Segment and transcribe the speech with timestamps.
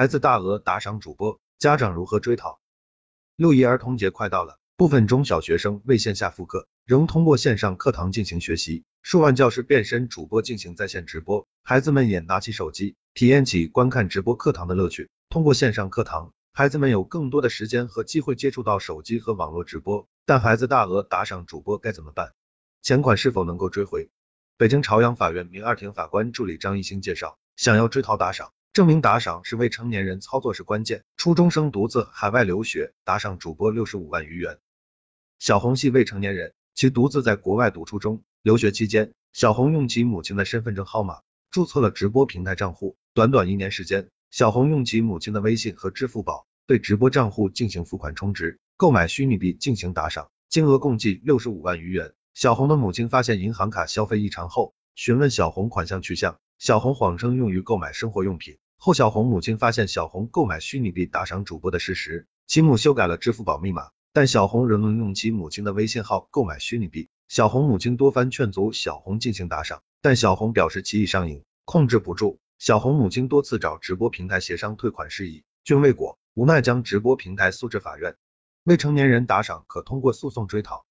[0.00, 2.58] 孩子大额打赏主播，家长如何追讨？
[3.36, 15.10] 六一儿童节快到了，部分中小学生为线下复课，仍通过线上课堂进行学习，数万教师变身主播进行在线直播，孩子们也拿起手机，体验起观看直播课堂的乐趣。
[15.28, 22.32] 通过线上课堂，孩子们有更多的时间和机会接触到手机和网络直播，但孩子大额打赏主播该怎么办？
[22.80, 24.08] 钱款是否能够追回？
[24.56, 31.02] 北京朝阳法院民二庭法官助理张艺兴介绍，想要追讨打赏，证明打赏是未成年人操作是关键。
[31.16, 34.58] 初中生独自海外留学，打赏主播六十五万余元。
[35.40, 52.12] 小红系未成年人，其独自在国外读初中，留学期间，小红用其母亲的身份证号码注册了直播平台账户，短短一年时间，小红用其母亲的微信和支付宝对直播账户进行付款充值，购买虚拟币进行打赏，金额共计六十五万余元。
[52.34, 58.58] 小红的母亲发现银行卡消费异常后，询问小红款项去向，小红谎称用于购买生活用品。
[58.76, 67.08] 后小红母亲发现小红购买虚拟币打赏主播的事实，其母修改了支付宝密码，但小红仍能用其母亲的微信号购买虚拟币。
[67.28, 72.38] 小红母亲多番劝阻小红进行打赏，但小红表示其已上瘾，控制不住。
[72.58, 78.16] 小红母亲多次找直播平台协商退款事宜，均未果，无奈将直播平台诉至法院。
[78.64, 80.84] 未成年人打赏可通过诉讼追讨。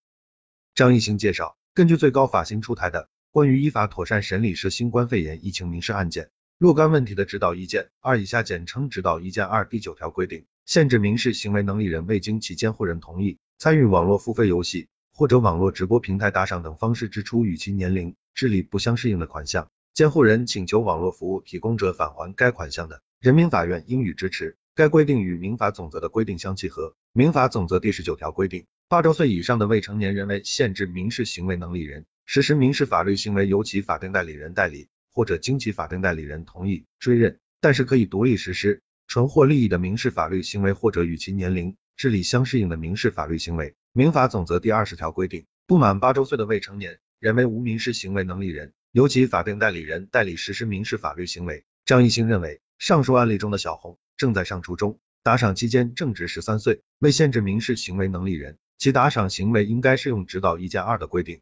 [0.74, 24.58] 张艺兴介绍，根据最高法新出台的《关于依法妥善审理涉新冠肺炎疫情民事案件若干问题的指导意见（二以下简称指导意见二）第九条规定，限制民事行为能力人未经其监护人同意，参与网络付费游戏或者网络直播平台打赏等方式支出与其年龄、智力不相适应的款项，监护人请求网络服务提供者返还该款项的，人民法院应予支持。
[24.74, 26.96] 该规定与民法总则的规定相契合。
[27.12, 43.74] 民法总则第十九条规定，八周岁以上的未成年人为限制民事行为能力人，实施民事法律行为由其法定代理人代理，或者经其法定代理人同意追认，但是可以独立实施纯获利益的民事法律行为，或者与其年龄、智力相适应的民事法律行为。
[43.94, 51.64] 民法总则第二十条规定，不满八周岁的未成年人为无民事行为能力人，由其法定代理人代理实施民事法律行为。
[51.84, 53.98] 张艺兴认为，上述案例中的小红。
[54.18, 61.42] 正在上初中，打赏期间正值十三岁，未限制民事行为能力人，其打赏行为应该适用指导意见二的规定。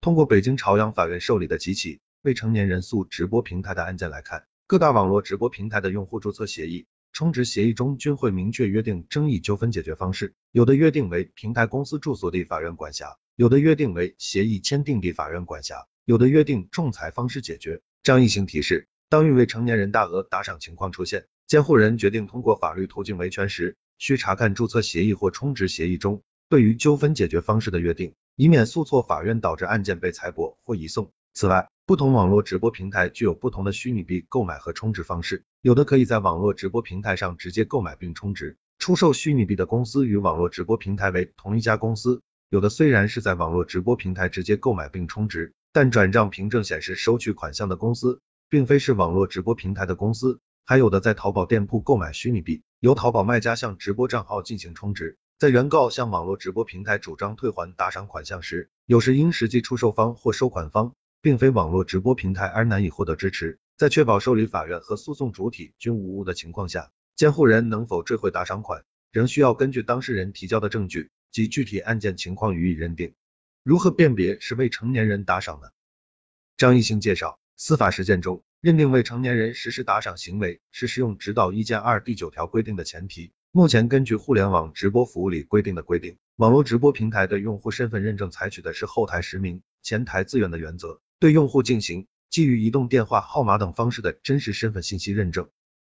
[0.00, 17.80] 通过北京朝阳法院受理的几起未成年人诉直播平台的案件来看，各大网络直播平台的用户注册协议、充值协议中均会明确约定争议纠纷解决方式，有的约定为平台公司住所地法院管辖，有的约定为协议签订地法院管辖，有的约定仲裁方式解决。
[18.04, 31.10] 张艺兴提示，当遇未成年人大额打赏情况出现，监护人决定通过法律途径维权时，需查看注册协议或充值协议中对于纠纷解决方式的约定，以免诉错法院导致案件被裁驳或移送。
[31.34, 50.38] 此外，不同网络直播平台具有不同的虚拟币购买和充值方式，有的可以在网络直播平台上直接购买并充值，出售虚拟币的公司与网络直播平台为同一家公司；有的虽然是在网络直播平台直接购买并充值，但转账凭证显示收取款项的公司并非是网络直播平台的公司。
[50.64, 63.60] 还有的在淘宝店铺购买虚拟币，由淘宝卖家向直播账号进行充值，在原告向网络直播平台主张退还打赏款项时，有时因实际出售方或收款方并非网络直播平台而难以获得支持。
[63.76, 73.14] 在确保受理法院和诉讼主体均无误的情况下，监护人能否追回打赏款，仍需要根据当事人提交的证据及具体案件情况予以认定。
[73.62, 75.68] 如何辨别是未成年人打赏呢？
[76.56, 78.42] 张艺兴介绍，司法实践中。
[78.60, 83.30] 认定未成年人实施打赏行为是适用指导意见二第九条规定的前提。
[83.50, 95.48] 目前根据互联网直播服务里规定的规定，网络直播平台对用户身份认证采取的是后台实名、前台自愿的原则，对用户进行基于移动电话号码等方式的真实身份信息认证。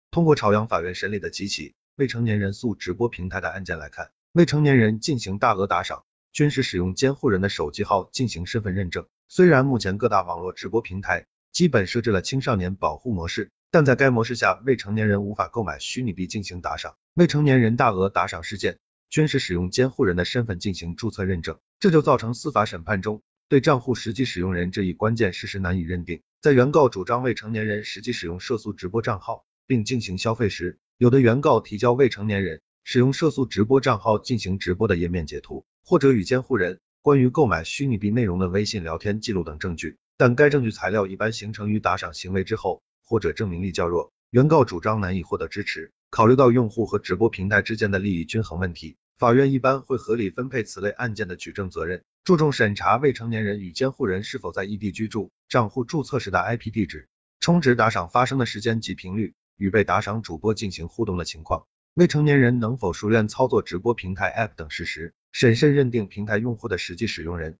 [0.09, 9.05] 通过朝阳法院审理的几起未成年人诉直播平台的案件来看，未成年人进行大额打赏均是使用监护人的手机号进行身份认证。
[9.27, 16.95] 虽然目前各大网络直播平台基本设置了青少年保护模式，但在该模式下，未成年人无法购买虚拟币进行打赏。
[17.13, 18.79] 未成年人大额打赏事件，
[19.09, 26.21] 均是使用监护人的身份进行注册认证，这就造成司法审判中对账户实际使用人这一关键事实难以认定。
[26.41, 39.97] 在原告主张未成年人实际使用涉诉直播账号并进行消费时，有的原告提交未成年人使用涉诉直播账号进行直播的页面截图，或者与监护人关于购买虚拟币内容的微信聊天记录等证据。
[40.17, 45.91] 但该证据材料一般形成于打赏行为之后，或者证明力较弱，原告主张难以获得支持。
[46.11, 57.07] 考虑到用户和直播平台之间的利益均衡问题，法院一般会合理分配此类案件的举证责任，注重审查未成年人与监护人是否在异地居住、账户注册时的 IP 地址、
[57.39, 61.65] 充值打赏发生的时间及频率，与被打赏主播进行互动的情况，
[61.95, 67.57] 未成年人能否熟练操作直播平台 App 等事实，审慎认定平台用户的实际使用人。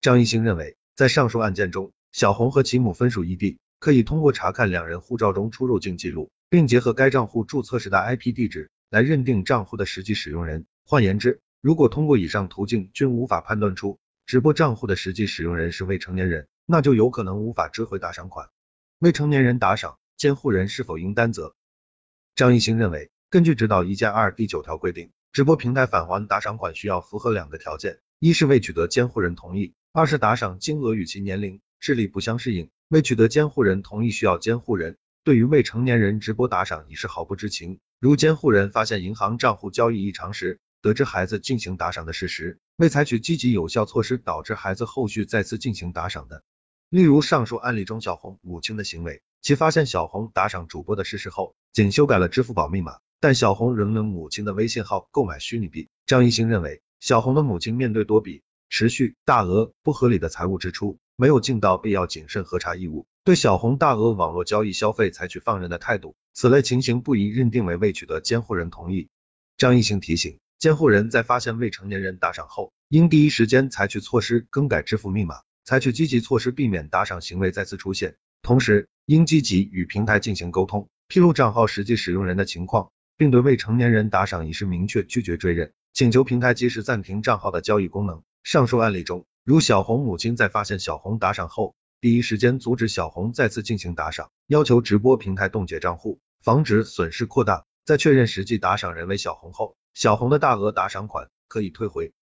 [0.00, 10.66] 张一兴认为，在上述案件中，小红和其母分属异地，可以通过查看两人护照中出入境记录，并结合该账户注册时的 IP 地址来认定账户的实际使用人。
[10.86, 18.50] 换言之，如果通过以上途径均无法判断出直播账户的实际使用人是未成年人，那就有可能无法追回打赏款。
[19.00, 21.56] 未成年人打赏，监护人是否应担责？
[22.36, 29.74] 张艺兴认为，根据指导一加二第九条规定，直播平台返还打赏款需要符合两个条件，一是未取得监护人同意。
[29.94, 37.78] 二是打赏金额与其年龄、智力不相适应，未取得监护人同意，需要监护人对于未成年人直播打赏已是毫不知情。
[38.00, 46.42] 如监护人发现银行账户交易异常时，得知孩子进行打赏的事实，未采取积极有效措施，导致孩子后续再次进行打赏的，
[46.88, 55.90] 例如上述案例中小红母亲的行为，其发现小红打赏主播的事实后，仅修改了支付宝密码，但小红仍用母亲的微信号购买虚拟币。
[56.06, 58.42] 张一兴认为，小红的母亲面对多笔。
[58.72, 69.10] 持续大额不合理的财务支出，没有尽到必要谨慎核查义务，对小红大额网络交易消费采取放任的态度，此类情形不宜认定为未取得监护人同意。
[69.58, 88.22] 张艺兴提醒，监护人在发现未成年人打赏后，应第一时间采取措施更改支付密码，采取积极措施避免打赏行为再次出现，同时应积极与平台进行沟通，披露账号实际使用人的情况，并对未成年人打赏一事明确拒绝追认，请求平台及时暂停账号的交易功能。
[88.42, 97.64] 上述案例中，如小红母亲在发现小红打赏后，第一时间阻止小红再次进行打赏，要求直播平台冻结账户，防止损失扩大。
[97.84, 102.12] 在确认实际打赏人为小红后，小红的大额打赏款可以退回。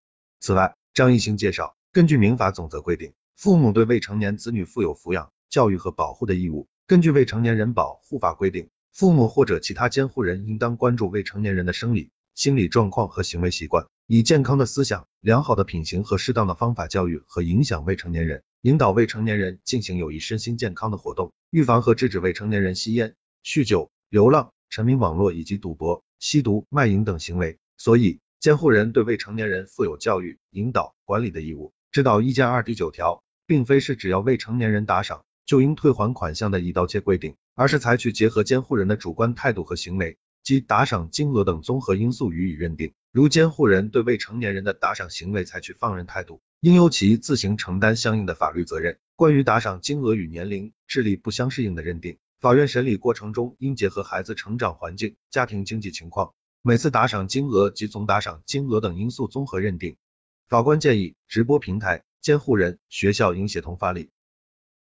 [0.41, 6.69] 此外，张艺兴介绍，根据民法总则规定，父母对未成年子女负有抚养、教育和保护的义务。
[6.87, 13.87] 根据未成年人保护法规定，父母或者其他监护人应当关注未成年人的生理、心理状况和行为习惯。
[14.13, 23.15] 以健康的思想、良好的品行和适当的方法教育和影响未成年人，引导未成年人进行有益身心健康的活动，预防和制止未成年人吸烟、
[23.45, 27.59] 酗酒、流浪、沉迷网络以及赌博、吸毒、卖淫等行为。
[27.77, 31.73] 所以，监护人对未成年人负有教育、引导、管理的义务。
[31.93, 42.93] 指导意见二第九条，并非是只要未成年人打赏就应退还款项的一刀切规定，而是采取结合监护人的主观态度和行为及打赏金额等综合因素予以认定。
[43.13, 49.01] 如监护人对未成年人的打赏行为采取放任态度，应由其自行承担相应的法律责任。
[49.17, 59.97] 关于打赏金额与年龄、智力不相适应的认定，法院审理过程中应结合孩子成长环境、家庭经济情况、每次打赏金额及总打赏金额等因素综合认定。
[60.49, 64.11] 法官建议，直播平台、监护人、学校应协同发力。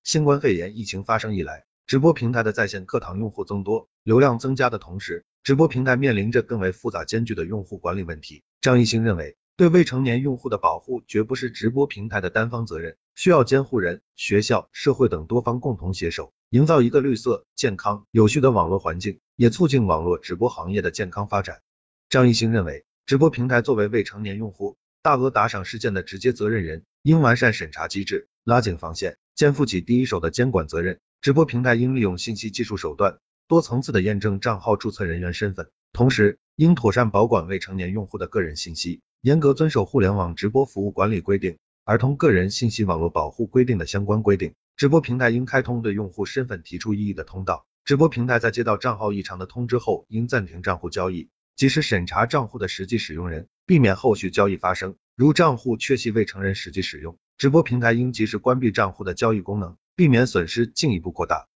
[0.03, 8.43] 新冠肺炎疫情发生以来，直播平台的在线课堂用户增多，流量增加的同时，直播平台面临着更为复杂艰巨的用户管理问题。
[8.62, 21.61] 张艺兴认为，对未成年用户的保护绝不是直播平台的单方责任，需要监护人、学校、社会等多方共同携手，营造一个绿色、健康、有序的网络环境，也促进网络直播行业的健康发展。
[22.08, 31.00] 张艺兴认为，直播平台作为未成年用户大额打赏事件的直接责任人，应完善审查机制，拉紧防线，肩负起第一手的监管责任。
[31.20, 33.19] 直播平台应利用信息技术手段。
[33.46, 44.54] 多层次的验证账号注册人员身份，同时应妥善保管未成年用户的个人信息，严格遵守互联网直播服务管理规定、儿童个人信息网络保护规定的相关规定。
[44.76, 47.66] 直播平台应开通对用户身份提出异议的通道。
[47.85, 54.97] 直播平台在接到账号异常的通知后，应暂停账户交易，及时审查账户的实际使用人，避免后续交易发生。
[55.14, 61.47] 如账户确系未成人实际使用，直播平台应及时关闭账户的交易功能，避免损失进一步扩大。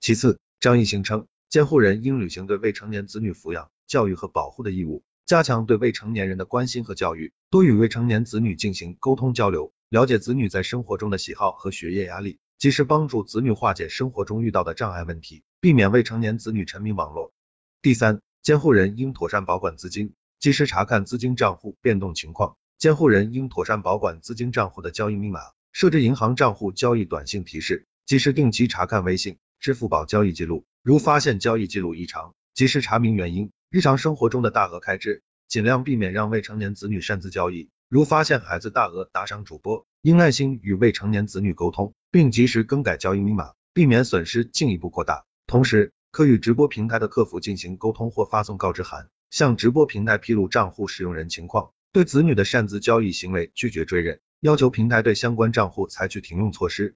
[0.00, 1.28] 其次，张艺兴称。
[1.48, 17.32] 监护人应履行对未成年子女抚养、教育和保护的义务，加强对未成年人的关心和教育，多与未成年子女进行沟通交流，了解子女在生活中的喜好和学业压力，及时帮助子女化解生活中遇到的障碍问题，避免未成年子女沉迷网络。
[17.80, 22.56] 第三，监护人应妥善保管资金，及时查看资金账户变动情况。
[22.76, 25.40] 监护人应妥善保管资金账户的交易密码，
[25.72, 30.64] 设置银行账户交易短信提示，及时定期查看微信、支付宝交易记录。
[30.86, 33.50] 如发现交易记录异常，及时查明原因。
[33.70, 37.70] 日常生活中的大额开支，尽量避免让未成年子女擅自交易。
[37.88, 45.24] 如发现孩子大额打赏主播，应耐心与未成年子女沟通，并及时更改交易密码，避免损失进一步扩大。
[45.48, 56.94] 同时，可与直播平台的客服进行沟通或发送告知函，向直播平台披露账户使用人情况，对子女的擅自交易行为拒绝追认，要求平台对相关账户采取停用措施。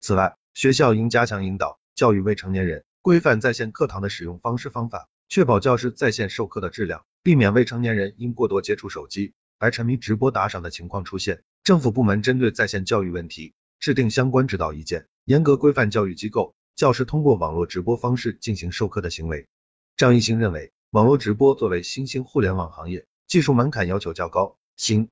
[0.00, 2.84] 此外，学校应加强引导，教育未成年人。
[3.02, 11.42] 规范在线课堂的使用方式方法，确保教师在线授课的质量，避免未成年人因过多接触手机而沉迷直播打赏的情况出现。
[11.64, 19.48] 政府部门针对在线教育问题制定相关指导意见，严格规范教育机构、教师通过网络直播方式进行授课的行为。
[19.96, 25.10] 张艺兴认为，网络直播作为新兴互联网行业，技术门槛要求较高，新